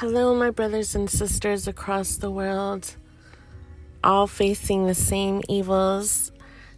Hello, 0.00 0.34
my 0.34 0.48
brothers 0.48 0.94
and 0.94 1.10
sisters 1.10 1.68
across 1.68 2.16
the 2.16 2.30
world, 2.30 2.96
all 4.02 4.26
facing 4.26 4.86
the 4.86 4.94
same 4.94 5.42
evils, 5.46 6.32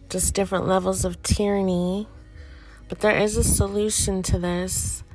just 0.09 0.33
different 0.33 0.67
levels 0.67 1.05
of 1.05 1.23
tyranny. 1.23 2.05
But 2.89 2.99
there 2.99 3.15
is 3.15 3.37
a 3.37 3.43
solution 3.45 4.23
to 4.23 4.39
this, 4.39 5.05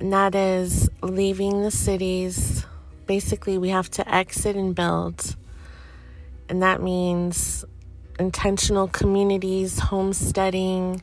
and 0.00 0.12
that 0.12 0.34
is 0.34 0.90
leaving 1.00 1.62
the 1.62 1.70
cities. 1.70 2.66
Basically, 3.06 3.56
we 3.56 3.68
have 3.68 3.88
to 3.92 4.12
exit 4.12 4.56
and 4.56 4.74
build, 4.74 5.36
and 6.48 6.60
that 6.60 6.82
means 6.82 7.64
intentional 8.18 8.88
communities, 8.88 9.78
homesteading, 9.78 11.02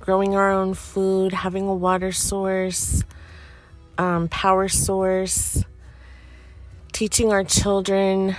growing 0.00 0.34
our 0.36 0.50
own 0.50 0.72
food, 0.72 1.34
having 1.34 1.68
a 1.68 1.74
water 1.74 2.12
source 2.12 3.04
um, 3.98 4.28
power 4.28 4.68
source, 4.68 5.64
teaching 6.92 7.32
our 7.32 7.44
children 7.44 8.36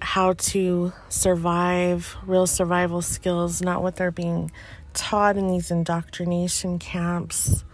how 0.00 0.32
to 0.34 0.92
survive, 1.08 2.16
real 2.26 2.46
survival 2.46 3.02
skills, 3.02 3.60
not 3.60 3.82
what 3.82 3.96
they're 3.96 4.10
being 4.10 4.50
taught 4.94 5.36
in 5.36 5.48
these 5.48 5.70
indoctrination 5.70 6.78
camps 6.78 7.64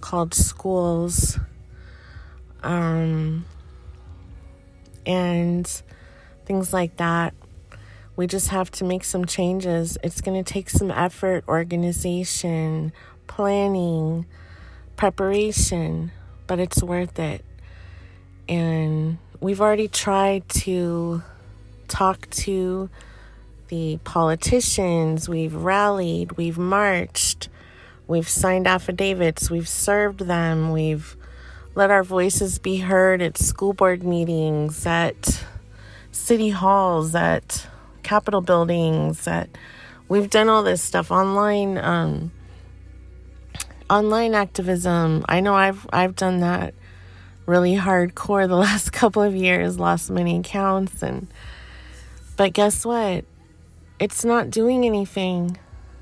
called 0.00 0.34
schools. 0.34 1.38
Um, 2.62 3.44
and 5.06 5.82
things 6.44 6.72
like 6.72 6.96
that. 6.96 7.34
We 8.16 8.26
just 8.26 8.48
have 8.48 8.70
to 8.72 8.84
make 8.84 9.04
some 9.04 9.26
changes. 9.26 9.98
It's 10.02 10.20
going 10.20 10.42
to 10.42 10.52
take 10.52 10.70
some 10.70 10.90
effort, 10.90 11.44
organization, 11.46 12.92
planning, 13.26 14.26
preparation 14.96 16.12
but 16.46 16.58
it's 16.58 16.82
worth 16.82 17.18
it. 17.18 17.44
And 18.48 19.18
we've 19.40 19.60
already 19.60 19.88
tried 19.88 20.48
to 20.50 21.22
talk 21.88 22.28
to 22.30 22.88
the 23.68 23.98
politicians, 24.04 25.28
we've 25.28 25.54
rallied, 25.54 26.32
we've 26.32 26.58
marched, 26.58 27.48
we've 28.06 28.28
signed 28.28 28.66
affidavits, 28.66 29.50
we've 29.50 29.68
served 29.68 30.20
them, 30.20 30.70
we've 30.70 31.16
let 31.74 31.90
our 31.90 32.04
voices 32.04 32.58
be 32.58 32.78
heard 32.78 33.20
at 33.20 33.36
school 33.36 33.72
board 33.72 34.02
meetings, 34.02 34.86
at 34.86 35.44
city 36.12 36.50
halls, 36.50 37.14
at 37.14 37.66
capitol 38.02 38.40
buildings, 38.40 39.26
at 39.26 39.48
we've 40.08 40.30
done 40.30 40.48
all 40.48 40.62
this 40.62 40.80
stuff 40.80 41.10
online 41.10 41.76
um, 41.78 42.30
online 43.88 44.34
activism. 44.34 45.24
I 45.28 45.40
know 45.40 45.54
I've 45.54 45.86
I've 45.92 46.16
done 46.16 46.40
that 46.40 46.74
really 47.46 47.76
hardcore 47.76 48.48
the 48.48 48.56
last 48.68 48.92
couple 48.92 49.22
of 49.22 49.34
years, 49.34 49.78
lost 49.78 50.10
many 50.10 50.38
accounts 50.38 51.02
and 51.02 51.28
but 52.36 52.52
guess 52.52 52.84
what? 52.84 53.24
It's 53.98 54.24
not 54.24 54.50
doing 54.50 54.84
anything. 54.84 55.58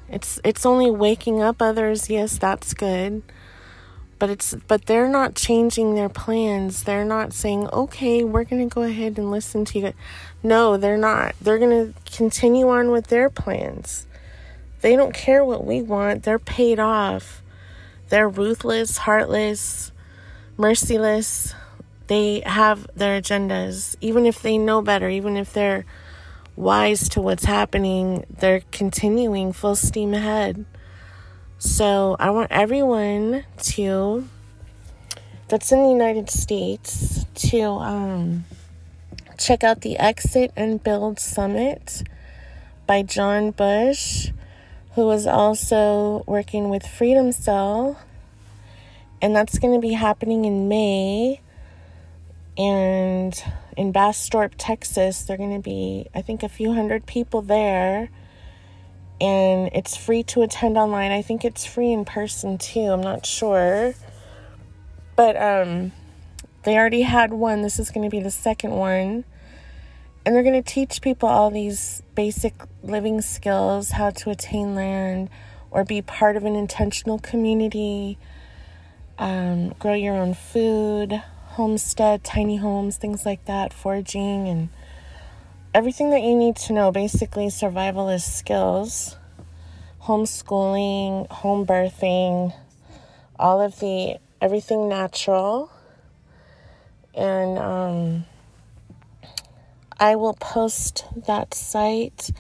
It's 0.09 0.41
it's 0.45 0.67
only 0.67 0.91
waking 0.91 1.43
up 1.43 1.63
others. 1.63 2.11
Yes, 2.11 2.39
that's 2.39 2.75
good. 2.75 3.23
But 4.19 4.31
it's 4.31 4.55
but 4.67 4.87
they're 4.87 5.09
not 5.09 5.35
changing 5.35 5.95
their 5.95 6.09
plans. 6.09 6.85
They're 6.85 7.05
not 7.05 7.33
saying, 7.33 7.69
"Okay, 7.73 8.25
we're 8.25 8.45
going 8.45 8.69
to 8.69 8.75
go 8.75 8.83
ahead 8.83 9.19
and 9.19 9.31
listen 9.31 9.65
to 9.67 9.79
you." 9.79 9.93
No, 10.43 10.77
they're 10.77 10.99
not. 10.99 11.35
They're 11.41 11.59
going 11.59 11.93
to 11.93 12.01
continue 12.11 12.69
on 12.69 12.91
with 12.91 13.09
their 13.09 13.31
plans. 13.31 14.07
They 14.81 14.97
don't 14.97 15.15
care 15.15 15.45
what 15.45 15.65
we 15.65 15.83
want. 15.83 16.25
They're 16.25 16.39
paid 16.39 16.79
off 16.79 17.43
they're 18.09 18.29
ruthless, 18.29 18.99
heartless, 18.99 19.93
merciless. 20.57 21.55
They 22.07 22.43
have 22.45 22.87
their 22.95 23.21
agendas. 23.21 23.97
Even 24.01 24.27
if 24.27 24.43
they 24.43 24.59
know 24.59 24.83
better, 24.83 25.09
even 25.09 25.37
if 25.37 25.53
they're 25.53 25.85
wise 26.57 27.09
to 27.11 27.21
what's 27.21 27.45
happening, 27.45 28.25
they're 28.31 28.63
continuing 28.71 29.53
full 29.53 29.77
steam 29.77 30.15
ahead. 30.15 30.65
So 31.59 32.17
I 32.19 32.31
want 32.31 32.53
everyone 32.53 33.45
to 33.63 34.29
that's 35.49 35.73
in 35.73 35.83
the 35.83 35.91
United 35.91 36.31
States 36.31 37.25
to 37.35 37.63
um, 37.63 38.45
check 39.39 39.63
out 39.63 39.83
the 39.83 39.99
Exit 39.99 40.53
and 40.57 40.83
Build 40.83 41.19
Summit 41.21 42.03
by 42.87 43.03
John 43.03 43.51
Bush 43.51 44.31
who 44.95 45.11
is 45.11 45.27
also 45.27 46.23
working 46.27 46.69
with 46.69 46.87
Freedom 46.87 47.33
Cell. 47.33 47.99
And 49.21 49.35
that's 49.35 49.59
going 49.59 49.75
to 49.75 49.81
be 49.81 49.95
happening 49.95 50.45
in 50.45 50.69
May. 50.69 51.41
And 52.57 53.43
in 53.77 53.91
Bastrop, 53.91 54.53
Texas, 54.57 55.23
they're 55.23 55.37
going 55.37 55.55
to 55.55 55.63
be, 55.63 56.09
I 56.15 56.23
think, 56.23 56.43
a 56.43 56.49
few 56.49 56.73
hundred 56.75 57.07
people 57.07 57.43
there. 57.43 58.09
And 59.21 59.71
it's 59.73 59.97
free 59.97 60.23
to 60.25 60.43
attend 60.43 60.77
online. 60.77 61.11
I 61.11 61.23
think 61.23 61.45
it's 61.45 61.65
free 61.65 61.93
in 61.93 62.05
person 62.05 62.59
too. 62.59 62.93
I'm 62.93 63.01
not 63.01 63.27
sure. 63.27 63.95
But 65.17 65.37
um, 65.37 65.93
they 66.63 66.77
already 66.77 67.03
had 67.03 67.33
one. 67.33 67.63
This 67.63 67.81
is 67.81 67.91
going 67.91 68.09
to 68.09 68.15
be 68.15 68.23
the 68.23 68.31
second 68.31 68.73
one. 68.73 69.25
And 70.25 70.35
they're 70.35 70.43
going 70.43 70.63
to 70.63 70.73
teach 70.73 71.03
people 71.03 71.29
all 71.29 71.51
these 71.51 72.03
basic 72.15 72.55
living 72.83 73.21
skills 73.21 73.91
how 73.91 74.11
to 74.11 74.31
attain 74.31 74.75
land 74.75 75.29
or 75.71 75.85
be 75.85 76.01
part 76.01 76.37
of 76.37 76.45
an 76.45 76.55
intentional 76.55 77.19
community, 77.19 78.17
um, 79.19 79.71
grow 79.79 79.95
your 79.95 80.15
own 80.15 80.35
food, 80.35 81.23
homestead, 81.55 82.23
tiny 82.23 82.57
homes, 82.57 82.97
things 82.97 83.27
like 83.27 83.45
that, 83.47 83.73
foraging, 83.73 84.49
and 84.49 84.69
everything 85.75 86.11
that 86.11 86.23
you 86.23 86.35
need 86.35 86.57
to 86.57 86.73
know 86.73 86.93
basically 86.93 87.47
survivalist 87.47 88.31
skills, 88.31 89.17
homeschooling, 90.03 91.29
home 91.31 91.67
birthing, 91.67 92.55
all 93.39 93.61
of 93.61 93.81
the 93.81 94.17
everything 94.41 94.89
natural. 94.89 95.71
And, 97.15 97.59
um, 97.59 98.25
I 99.99 100.17
will 100.17 100.35
post 100.35 101.05
that 101.27 101.55
site. 101.55 102.31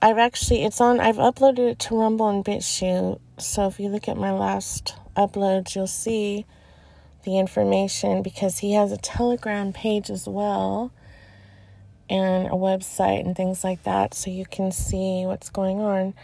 I've 0.00 0.18
actually, 0.18 0.64
it's 0.64 0.80
on, 0.80 1.00
I've 1.00 1.16
uploaded 1.16 1.70
it 1.70 1.78
to 1.80 1.98
Rumble 1.98 2.28
and 2.28 2.44
BitChute. 2.44 3.20
So 3.38 3.66
if 3.66 3.78
you 3.78 3.88
look 3.88 4.08
at 4.08 4.16
my 4.16 4.32
last 4.32 4.94
uploads, 5.16 5.74
you'll 5.74 5.86
see 5.86 6.46
the 7.24 7.38
information 7.38 8.22
because 8.22 8.58
he 8.58 8.74
has 8.74 8.92
a 8.92 8.96
Telegram 8.96 9.72
page 9.72 10.10
as 10.10 10.28
well 10.28 10.92
and 12.08 12.46
a 12.46 12.50
website 12.50 13.24
and 13.24 13.34
things 13.34 13.64
like 13.64 13.82
that 13.84 14.14
so 14.14 14.30
you 14.30 14.44
can 14.44 14.70
see 14.70 15.24
what's 15.24 15.50
going 15.50 15.80
on. 15.80 16.14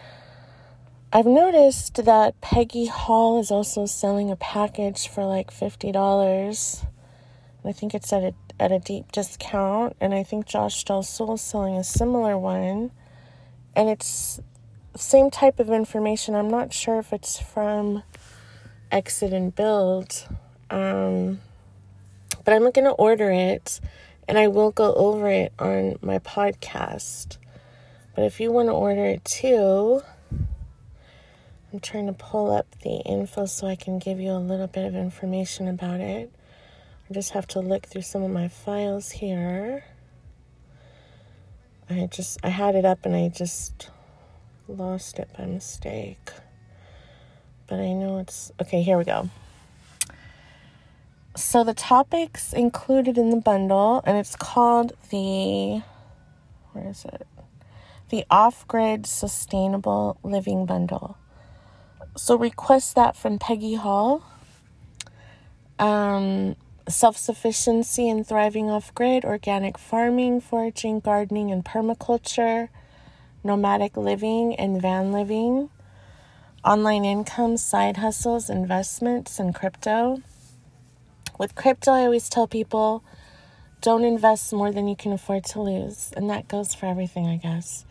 I've 1.12 1.26
noticed 1.26 2.04
that 2.04 2.40
Peggy 2.40 2.86
Hall 2.86 3.40
is 3.40 3.50
also 3.50 3.86
selling 3.86 4.30
a 4.30 4.36
package 4.36 5.08
for 5.08 5.24
like 5.24 5.50
$50. 5.50 6.86
I 7.64 7.72
think 7.72 7.94
it's 7.94 8.12
at 8.12 8.22
a 8.22 8.34
at 8.60 8.71
a 8.71 8.78
deep 8.78 9.10
discount, 9.10 9.97
and 10.00 10.12
I 10.15 10.22
think 10.22 10.47
Josh 10.47 10.84
Sol 10.84 11.00
is 11.34 11.41
selling 11.41 11.76
a 11.76 11.82
similar 11.82 12.37
one. 12.37 12.91
And 13.75 13.88
it's 13.88 14.38
the 14.93 14.98
same 14.98 15.31
type 15.31 15.59
of 15.59 15.71
information. 15.71 16.34
I'm 16.34 16.50
not 16.50 16.75
sure 16.75 16.98
if 16.98 17.12
it's 17.12 17.41
from 17.41 18.03
Exit 18.93 19.32
and 19.32 19.54
Build, 19.54 20.28
um, 20.69 21.41
but 22.44 22.53
I'm 22.53 22.62
going 22.62 22.84
to 22.84 22.91
order 22.91 23.31
it, 23.31 23.81
and 24.28 24.37
I 24.37 24.48
will 24.48 24.71
go 24.71 24.92
over 24.92 25.28
it 25.28 25.54
on 25.59 25.97
my 26.03 26.19
podcast. 26.19 27.38
But 28.15 28.25
if 28.25 28.41
you 28.41 28.53
want 28.53 28.69
to 28.69 28.72
order 28.72 29.06
it 29.06 29.25
too, 29.25 30.03
I'm 31.72 31.81
trying 31.81 32.09
to 32.09 32.12
pull 32.12 32.53
up 32.53 32.66
the 32.82 32.97
info 33.06 33.47
so 33.47 33.69
I 33.69 33.77
can 33.77 33.98
give 33.98 34.21
you 34.21 34.32
a 34.32 34.38
little 34.38 34.66
bit 34.66 34.84
of 34.84 34.94
information 34.94 35.66
about 35.66 36.00
it. 36.00 36.31
I 37.10 37.12
just 37.12 37.31
have 37.31 37.48
to 37.48 37.60
look 37.60 37.87
through 37.87 38.03
some 38.03 38.22
of 38.22 38.30
my 38.30 38.47
files 38.47 39.10
here. 39.10 39.83
I 41.89 42.07
just 42.07 42.39
I 42.45 42.51
had 42.51 42.77
it 42.77 42.84
up 42.84 43.04
and 43.04 43.16
I 43.16 43.28
just 43.28 43.91
lost 44.68 45.18
it 45.18 45.28
by 45.36 45.47
mistake. 45.47 46.30
But 47.66 47.80
I 47.80 47.95
know 47.95 48.18
it's 48.18 48.53
okay, 48.62 48.83
here 48.83 48.97
we 48.97 49.03
go. 49.03 49.28
So 51.34 51.65
the 51.65 51.74
topics 51.74 52.53
included 52.53 53.18
in 53.18 53.30
the 53.30 53.39
bundle 53.39 54.04
and 54.06 54.16
it's 54.16 54.36
called 54.36 54.92
the 55.10 55.83
where 56.72 56.89
is 56.89 57.04
it? 57.04 57.27
The 58.10 58.24
off-grid 58.30 59.04
sustainable 59.04 60.16
living 60.22 60.65
bundle. 60.65 61.16
So 62.16 62.39
request 62.39 62.95
that 62.95 63.16
from 63.16 63.41
Peggy 63.41 63.74
Hall. 63.74 64.22
Um 65.80 66.54
self 66.88 67.16
sufficiency 67.16 68.09
and 68.09 68.27
thriving 68.27 68.71
off 68.71 68.94
grid, 68.94 69.24
organic 69.24 69.78
farming, 69.78 70.41
foraging, 70.41 71.00
gardening, 71.00 71.50
and 71.50 71.65
permaculture, 71.65 72.68
nomadic 73.44 73.97
living 73.97 74.54
and 74.56 74.80
van 74.82 75.12
living, 75.12 75.71
online 76.65 77.04
income, 77.04 77.56
side 77.56 77.98
hustles, 77.98 78.50
investments, 78.50 79.38
and 79.38 79.54
crypto, 79.54 80.22
With 81.38 81.54
crypto, 81.54 81.92
I 81.92 82.03
always 82.03 82.28
tell 82.28 82.47
people 82.47 83.03
don't 83.80 84.04
invest 84.04 84.53
more 84.53 84.72
than 84.72 84.88
you 84.88 84.97
can 84.97 85.12
afford 85.12 85.44
to 85.47 85.62
lose. 85.62 86.12
And 86.15 86.28
that 86.28 86.48
goes 86.48 86.74
for 86.74 86.84
everything, 86.86 87.27
I 87.27 87.36
guess. 87.36 87.86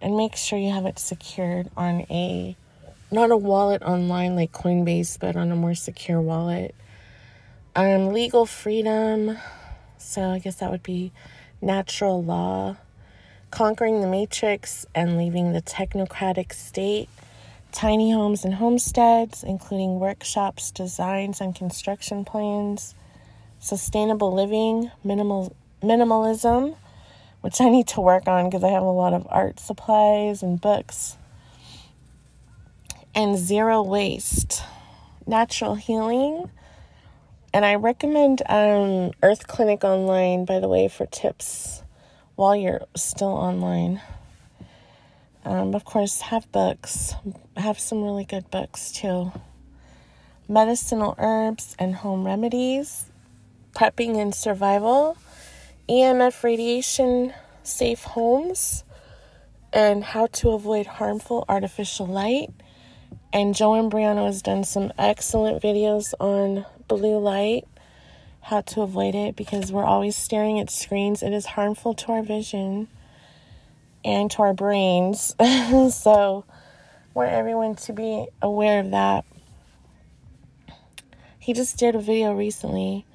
And 0.00 0.16
make 0.16 0.34
sure 0.34 0.58
you 0.58 0.72
have 0.72 0.86
it 0.86 0.98
secured 0.98 1.70
on 1.76 2.00
a 2.10 2.56
not 3.12 3.30
a 3.30 3.36
wallet 3.36 3.82
online 3.82 4.34
like 4.34 4.52
Coinbase, 4.52 5.18
but 5.20 5.36
on 5.36 5.52
a 5.52 5.56
more 5.56 5.74
secure 5.74 6.20
wallet. 6.20 6.74
Um, 7.80 8.12
legal 8.12 8.44
freedom. 8.44 9.38
So 9.96 10.32
I 10.32 10.38
guess 10.38 10.56
that 10.56 10.70
would 10.70 10.82
be 10.82 11.12
natural 11.62 12.22
law. 12.22 12.76
Conquering 13.50 14.02
the 14.02 14.06
matrix 14.06 14.84
and 14.94 15.16
leaving 15.16 15.54
the 15.54 15.62
technocratic 15.62 16.52
state. 16.52 17.08
Tiny 17.72 18.12
homes 18.12 18.44
and 18.44 18.52
homesteads, 18.52 19.42
including 19.42 19.98
workshops, 19.98 20.70
designs, 20.70 21.40
and 21.40 21.54
construction 21.54 22.22
plans. 22.22 22.94
Sustainable 23.60 24.30
living, 24.30 24.90
minimal 25.02 25.56
minimalism, 25.82 26.76
which 27.40 27.62
I 27.62 27.70
need 27.70 27.86
to 27.88 28.02
work 28.02 28.28
on 28.28 28.50
because 28.50 28.62
I 28.62 28.72
have 28.72 28.82
a 28.82 28.90
lot 28.90 29.14
of 29.14 29.26
art 29.30 29.58
supplies 29.58 30.42
and 30.42 30.60
books 30.60 31.16
and 33.14 33.38
zero 33.38 33.82
waste, 33.82 34.62
natural 35.26 35.76
healing. 35.76 36.50
And 37.52 37.64
I 37.64 37.74
recommend 37.74 38.42
um, 38.48 39.10
Earth 39.22 39.48
Clinic 39.48 39.82
Online, 39.82 40.44
by 40.44 40.60
the 40.60 40.68
way, 40.68 40.86
for 40.86 41.06
tips 41.06 41.82
while 42.36 42.54
you're 42.54 42.82
still 42.94 43.32
online. 43.32 44.00
Um, 45.44 45.74
of 45.74 45.84
course, 45.84 46.20
have 46.20 46.50
books, 46.52 47.14
have 47.56 47.78
some 47.78 48.04
really 48.04 48.24
good 48.24 48.50
books 48.50 48.92
too. 48.92 49.32
Medicinal 50.48 51.16
herbs 51.18 51.74
and 51.78 51.96
home 51.96 52.24
remedies, 52.24 53.06
prepping 53.74 54.16
and 54.16 54.34
survival, 54.34 55.16
EMF 55.88 56.44
radiation 56.44 57.32
safe 57.64 58.04
homes, 58.04 58.84
and 59.72 60.04
how 60.04 60.26
to 60.26 60.50
avoid 60.50 60.86
harmful 60.86 61.44
artificial 61.48 62.06
light 62.06 62.50
and 63.32 63.54
Joanne 63.54 63.90
Briano 63.90 64.26
has 64.26 64.42
done 64.42 64.64
some 64.64 64.92
excellent 64.98 65.62
videos 65.62 66.14
on 66.18 66.66
blue 66.90 67.18
light, 67.18 67.68
how 68.40 68.60
to 68.62 68.82
avoid 68.82 69.14
it 69.14 69.36
because 69.36 69.70
we're 69.70 69.84
always 69.84 70.16
staring 70.16 70.58
at 70.58 70.68
screens. 70.68 71.22
It 71.22 71.32
is 71.32 71.46
harmful 71.46 71.94
to 71.94 72.12
our 72.12 72.22
vision 72.22 72.88
and 74.04 74.28
to 74.32 74.42
our 74.42 74.52
brains. 74.52 75.36
so, 75.94 76.44
want 77.14 77.30
everyone 77.30 77.76
to 77.76 77.92
be 77.92 78.26
aware 78.42 78.80
of 78.80 78.90
that. 78.90 79.24
He 81.38 81.52
just 81.52 81.78
did 81.78 81.94
a 81.94 82.00
video 82.00 82.34
recently, 82.34 83.06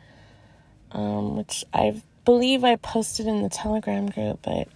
um, 0.92 1.36
which 1.36 1.66
I 1.74 2.02
believe 2.24 2.64
I 2.64 2.78
posted 2.78 3.28
in 3.28 3.44
the 3.44 3.50
Telegram 3.50 4.08
group, 4.08 4.40
but 4.42 4.70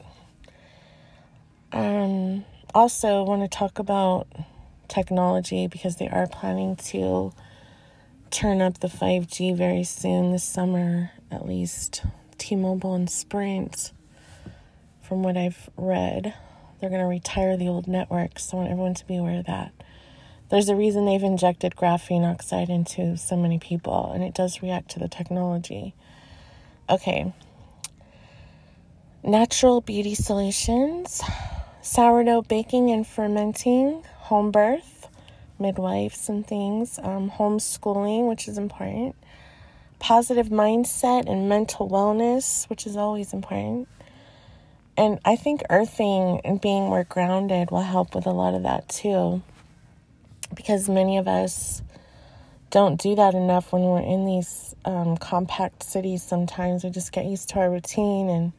um, 1.72 2.44
also 2.76 3.24
want 3.24 3.50
to 3.50 3.58
talk 3.58 3.80
about 3.80 4.28
technology 4.90 5.68
because 5.68 5.96
they 5.96 6.10
are 6.10 6.28
planning 6.28 6.76
to 6.76 7.32
turn 8.32 8.62
up 8.62 8.80
the 8.80 8.88
5G 8.88 9.56
very 9.56 9.84
soon 9.84 10.32
this 10.32 10.44
summer, 10.44 11.12
at 11.32 11.48
least. 11.48 12.04
T 12.38 12.56
Mobile 12.56 12.96
and 12.96 13.10
Sprint, 13.10 13.92
from 15.02 15.24
what 15.24 15.38
I've 15.38 15.70
read, 15.78 16.34
they're 16.80 16.90
going 16.90 17.02
to 17.02 17.08
retire 17.08 17.58
the 17.58 17.68
old 17.68 17.88
networks. 17.88 18.46
So 18.46 18.58
I 18.58 18.62
want 18.62 18.72
everyone 18.72 18.94
to 18.96 19.06
be 19.06 19.18
aware 19.18 19.40
of 19.40 19.46
that. 19.46 19.74
There's 20.50 20.70
a 20.70 20.76
reason 20.76 21.06
they've 21.06 21.22
injected 21.22 21.76
graphene 21.76 22.24
oxide 22.24 22.70
into 22.70 23.18
so 23.18 23.36
many 23.36 23.60
people, 23.60 24.12
and 24.12 24.24
it 24.24 24.34
does 24.34 24.64
react 24.64 24.90
to 24.92 25.00
the 25.00 25.08
technology. 25.08 25.94
Okay. 26.90 27.32
Natural 29.22 29.82
beauty 29.82 30.16
solutions, 30.16 31.22
sourdough 31.84 32.44
baking 32.44 32.90
and 32.90 33.06
fermenting, 33.06 34.04
home 34.18 34.50
birth, 34.50 34.99
midwives 35.60 36.30
and 36.30 36.46
things, 36.46 37.00
um, 37.04 37.30
homeschooling, 37.30 38.28
which 38.30 38.48
is 38.48 38.58
important, 38.58 39.16
positive 40.00 40.50
mindset 40.50 41.30
and 41.30 41.50
mental 41.50 41.90
wellness, 41.90 42.70
which 42.70 42.88
is 42.88 42.96
always 42.96 43.34
important. 43.34 43.88
And 44.98 45.20
I 45.24 45.38
think 45.38 45.62
earthing 45.70 46.42
and 46.44 46.60
being 46.60 46.84
more 46.84 47.06
grounded 47.06 47.72
will 47.72 47.82
help 47.82 48.16
with 48.16 48.26
a 48.26 48.32
lot 48.32 48.54
of 48.54 48.64
that 48.64 48.90
too. 48.90 49.42
Because 50.54 50.90
many 50.90 51.18
of 51.18 51.28
us 51.28 51.82
don't 52.70 53.02
do 53.02 53.16
that 53.16 53.34
enough 53.34 53.72
when 53.72 53.84
we're 53.84 54.02
in 54.02 54.26
these 54.26 54.76
um, 54.86 55.18
compact 55.18 55.84
cities 55.84 56.22
sometimes. 56.22 56.84
We 56.84 56.90
just 56.90 57.12
get 57.12 57.26
used 57.26 57.50
to 57.50 57.60
our 57.60 57.70
routine. 57.72 58.30
And 58.30 58.52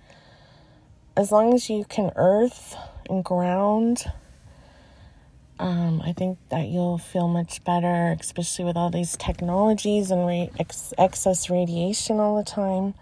as 1.17 1.31
long 1.31 1.55
as 1.55 1.69
you 1.69 1.85
can 1.85 2.11
earth 2.17 2.75
and 3.09 3.25
ground, 3.25 4.05
um, 5.61 6.01
I 6.03 6.13
think 6.13 6.39
that 6.49 6.69
you'll 6.69 6.99
feel 6.99 7.29
much 7.29 7.63
better, 7.65 8.17
especially 8.19 8.65
with 8.65 8.77
all 8.77 8.91
these 8.91 9.17
technologies 9.17 10.11
and 10.11 10.27
ra- 10.27 10.49
ex- 10.59 10.95
excess 10.97 11.51
radiation 11.51 12.19
all 12.19 12.37
the 12.37 12.45
time. 12.45 12.95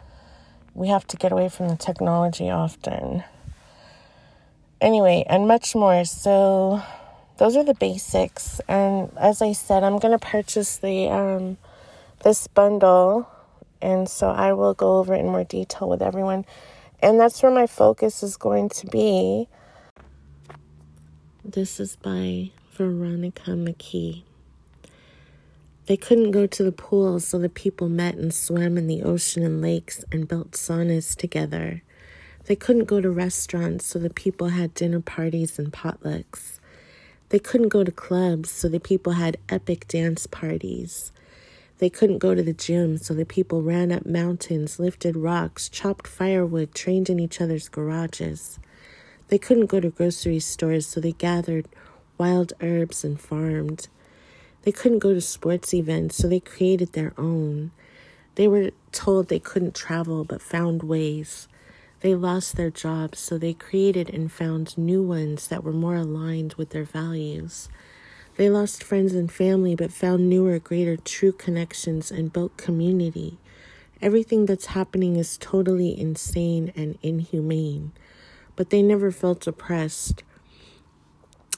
We 0.75 0.89
have 0.89 1.07
to 1.09 1.17
get 1.17 1.31
away 1.31 1.49
from 1.49 1.69
the 1.69 1.77
technology 1.77 2.51
often. 2.51 3.23
Anyway, 4.81 5.25
and 5.29 5.47
much 5.47 5.77
more. 5.77 6.05
So, 6.05 6.83
those 7.37 7.57
are 7.57 7.65
the 7.65 7.75
basics. 7.75 8.61
And 8.67 9.17
as 9.17 9.41
I 9.41 9.53
said, 9.53 9.85
I'm 9.85 9.99
going 9.99 10.19
to 10.19 10.25
purchase 10.25 10.79
the 10.79 11.09
um, 11.09 11.59
this 12.25 12.49
bundle, 12.49 13.29
and 13.81 14.09
so 14.09 14.31
I 14.31 14.53
will 14.53 14.75
go 14.75 14.99
over 14.99 15.15
it 15.15 15.21
in 15.21 15.27
more 15.27 15.45
detail 15.45 15.89
with 15.89 16.03
everyone. 16.03 16.45
And 17.01 17.21
that's 17.21 17.41
where 17.41 17.53
my 17.53 17.69
focus 17.69 18.25
is 18.25 18.37
going 18.37 18.71
to 18.71 18.87
be 18.89 19.47
this 21.51 21.81
is 21.81 21.97
by 21.97 22.51
Veronica 22.73 23.53
McKee. 23.53 24.23
They 25.87 25.97
couldn't 25.97 26.33
go 26.33 26.47
to 26.47 26.63
the 26.63 26.73
pool, 26.73 27.21
so 27.21 27.39
the 27.39 27.49
people 27.49 27.89
met 27.89 28.17
and 28.17 28.35
swam 28.35 28.77
in 28.77 28.87
the 28.87 29.03
ocean 29.03 29.43
and 29.43 29.63
lakes 29.63 30.05
and 30.13 30.29
built 30.29 30.51
saunas 30.51 31.17
together. 31.17 31.83
They 32.45 32.55
couldn't 32.55 32.85
go 32.85 33.01
to 33.01 33.11
restaurants, 33.11 33.87
so 33.87 33.99
the 33.99 34.11
people 34.11 34.49
had 34.49 34.75
dinner 34.75 35.01
parties 35.01 35.59
and 35.59 35.73
potlucks. 35.73 36.61
They 37.31 37.39
couldn't 37.39 37.69
go 37.69 37.83
to 37.83 37.93
clubs, 37.93 38.51
so 38.51 38.69
the 38.69 38.79
people 38.79 39.13
had 39.13 39.39
epic 39.49 39.89
dance 39.89 40.27
parties. 40.27 41.13
They 41.79 41.89
couldn't 41.89 42.19
go 42.19 42.35
to 42.35 42.43
the 42.43 42.53
gym, 42.53 42.99
so 42.99 43.15
the 43.15 43.25
people 43.25 43.63
ran 43.63 43.91
up 43.91 44.05
mountains, 44.05 44.79
lifted 44.79 45.17
rocks, 45.17 45.71
chopped 45.71 46.07
firewood, 46.07 46.75
trained 46.75 47.09
in 47.09 47.19
each 47.19 47.41
other's 47.41 47.71
garages. 47.71 48.59
They 49.29 49.39
couldn't 49.39 49.67
go 49.67 49.79
to 49.79 49.91
grocery 49.91 50.41
stores, 50.41 50.87
so 50.87 51.01
they 51.01 51.13
gathered 51.13 51.69
wild 52.17 52.55
herbs 52.61 53.05
and 53.05 53.21
farmed. 53.21 53.89
They 54.63 54.73
couldn't 54.73 55.01
go 55.01 55.13
to 55.13 55.21
sports 55.21 55.75
events, 55.75 56.17
so 56.17 56.29
they 56.29 56.41
created 56.41 56.95
their 56.95 57.13
own. 57.19 57.71
They 58.37 58.49
were 58.49 58.71
told 58.91 59.29
they 59.29 59.39
couldn't 59.39 59.75
travel, 59.75 60.25
but 60.25 60.41
found 60.41 60.83
ways. 60.83 61.47
They 62.01 62.15
lost 62.15 62.57
their 62.57 62.71
jobs, 62.71 63.19
so 63.19 63.37
they 63.37 63.53
created 63.53 64.09
and 64.09 64.33
found 64.33 64.79
new 64.79 65.03
ones 65.03 65.49
that 65.49 65.63
were 65.63 65.73
more 65.73 65.97
aligned 65.97 66.55
with 66.55 66.71
their 66.71 66.85
values. 66.85 67.69
They 68.37 68.49
lost 68.49 68.85
friends 68.85 69.15
and 69.15 69.31
family, 69.31 69.75
but 69.75 69.93
found 69.93 70.31
newer, 70.31 70.59
greater, 70.59 70.97
true 70.97 71.33
connections 71.33 72.11
and 72.11 72.33
built 72.33 72.57
community. 72.57 73.37
Everything 74.01 74.47
that's 74.47 74.67
happening 74.67 75.17
is 75.17 75.37
totally 75.37 75.99
insane 75.99 76.73
and 76.77 76.97
inhumane 77.03 77.93
but 78.59 78.71
they 78.71 78.83
never 78.83 79.13
felt 79.13 79.47
oppressed. 79.47 80.25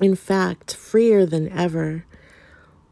In 0.03 0.15
fact, 0.15 0.77
freer 0.77 1.25
than 1.25 1.49
ever. 1.49 2.05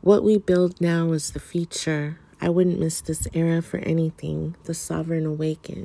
What 0.00 0.24
we 0.24 0.38
build 0.38 0.80
now 0.80 1.12
is 1.12 1.32
the 1.32 1.38
future. 1.38 2.18
I 2.40 2.48
wouldn't 2.48 2.80
miss 2.80 3.02
this 3.02 3.28
era 3.34 3.60
for 3.60 3.76
anything. 3.80 4.56
The 4.64 4.72
sovereign 4.72 5.26
awakened. 5.26 5.76